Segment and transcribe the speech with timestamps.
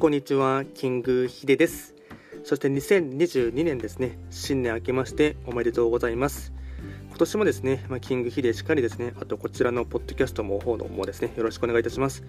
[0.00, 1.96] こんにちは、キングヒデです。
[2.44, 6.52] そして2022年ですね、新年明けましておめでとうございます。
[7.18, 12.22] 今年もですね、まあ、キングヒデしかりですね、あとこちらのポッドキャストも方のもですね、よろしくお願いいたします。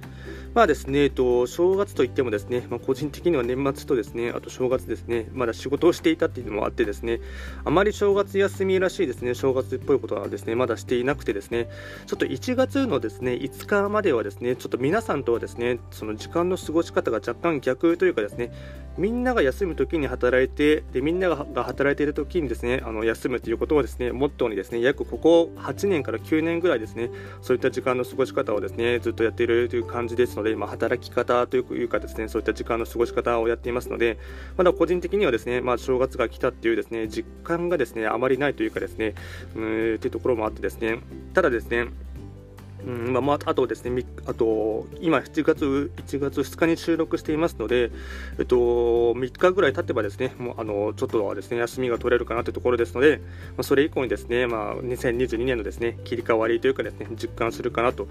[0.56, 7.22] まあですね、えっと、正月といってもですね、まあ、個人的には年末とですね、あと正月ですね、まだ仕事をしていたっていうのもあってですね、
[7.66, 11.70] あまり正月休みらしいですね、正月っぽいことはですね、まだしていなくてですね、
[12.08, 18.52] ちょっと1月のですね、5日まではですね、ちょっと皆さんとはですね、その時間の過ごし方が若干逆というかですね、
[18.98, 27.10] みんなが休む時に働いて、でみんなが働いている時にですね、あの休むということをですね、モットーにですね、約ここ8年から9年ぐらいですね、
[27.42, 34.18] そういった時間の過ごし方をですね、ずっとやっているという感じですので、ま、働き方というかですね、そういった時間の過ごし方をやっていますので、
[34.58, 39.16] まだ個人的にはですね、まあ、正月が来たっていうですね、実感がですね、あまりないというかですね、
[39.56, 41.00] うーというところもあってですね、
[41.34, 41.88] ただですね、
[42.90, 47.92] うんまあ、あとですね、あと今7月、1月2日に収録していますので、
[48.40, 48.56] えっと、
[49.14, 58.08] 3日ぐらい経てばですね、もうあのちょっとはですね休みが取れるかなというところですので、まあ、それ以降にですね、まあ、2022年のですね切り替わりというかですね実感するかなと。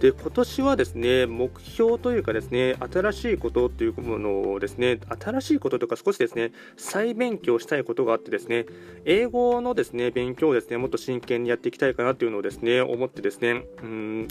[0.00, 8.66] で今年はですね目標というかですね新しいことというものをですね新しいこととか少しですね再勉強したいことがあってですね
[9.04, 14.21] 英語のですね勉強をですねもっと真剣にやっていきたいかなというのをですね思ってですねうん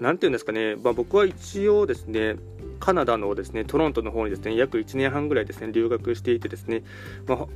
[0.00, 2.36] 何て言うんですかね、まあ、僕は一応ですね、
[2.78, 6.82] カナダのですねトロントの方にですね約1年半ぐらいですね留学していてですね、
[7.26, 7.46] まあ、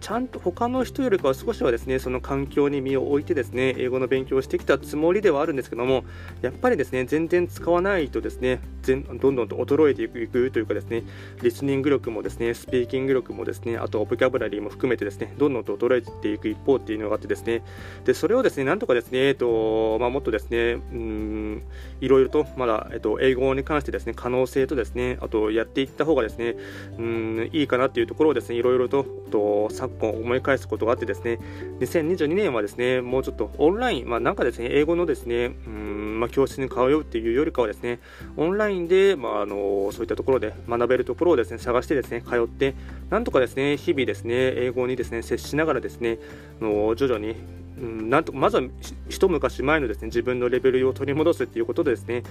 [0.00, 6.04] ちゃんと他の人よりかは少しはですねその環境に身を置いてですね英語の勉強をしてきたつもりではあるんですけども
[6.42, 11.02] やっぱりですね全然使わないとですねどんどんと衰えていくというかですね
[11.42, 17.62] リスニング力もですねスピーキング力もですねあとボキャブラリーも含めてですねどんどんと衰えていく一方っていうのがあってですね
[18.04, 21.62] でそれをですねなんとかですねえっとまあ、もっとですねうん
[22.00, 26.56] いろいろとまだえっと英語に関してですね可能性とですねあとやっていった方がですね
[26.98, 31.38] うんいいかなっていうところをですねいろいろとと昨今思い返すことがあってですね
[31.80, 38.00] 2022年はですねもうちょっとオンライン、まあ、なんかですね英語のですねうん、まあ、教室に通うっていうよりかはですね
[38.36, 42.74] オンラインで、まあ、あのそういったところで学べるところをですね探してですね通って
[43.10, 46.18] なんとかですね日々ですね英語にですね接しながらですね
[46.60, 47.36] の徐々に
[47.76, 48.62] うん、なんとまずは
[49.10, 52.22] 一昔前のですね自分のレベルを取り戻すということでですね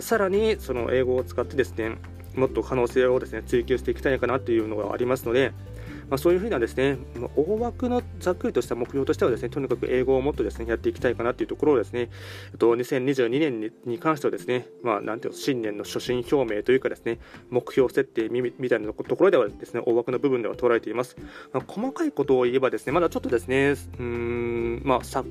[0.00, 1.96] さらにその英語を使ってですね
[2.36, 5.52] もっと可能性をですね追求していきたいかなというのがありますので、
[6.10, 12.10] まあ、そういうふうなですね、まあ、大枠のざっくりとした目標としてはですね、とにかく英語をもっとですね、やっていきたいかなというところをですね、
[12.52, 21.16] えっと、2022年に関してはですね、まあ、なんていうの、新年の初心表明というかですね、目標設定みみたいなところではですね、大枠の部分では捉えています。
[21.52, 25.24] まあ、細かいことを言えばですね、まだちょっとですね、うん、まあ、さ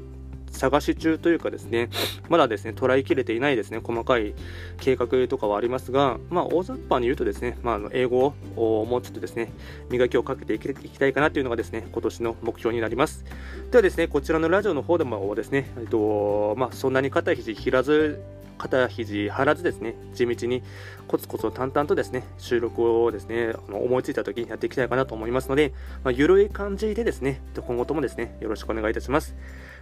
[0.52, 1.90] 探し中というかですね、
[2.30, 4.34] まだですね、捉えきれていないですね、細かい
[4.80, 9.52] 計画とかはありますが、まあ、大雑把に言うとですね、まあ、英語をもうちょっとですね、
[9.90, 13.26] 磨きをかけていきたいかなというのがですね、今年の目標になります。
[13.72, 18.22] ではですね、こちらのラジオの方でもですね、えっと、まあ、そんなに肩肘切らず、
[18.60, 20.62] 肩肘張らずですね、地道に
[21.08, 29.36] コツコツ淡々とですね、収録をですね、あの思いついた時にやっていきたいかなと思いますので、まあ、ゆるい感じでですね、今後ともですね、よろしくお願いいたします。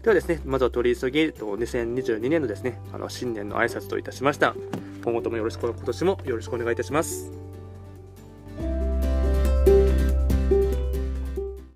[0.04, 4.56] ではですね、まずは取り急ぎ、2022年のですね、あの新年の挨拶といたしました。
[5.04, 7.37] 今後ともよろしく、今年もよろしくお願いいたします。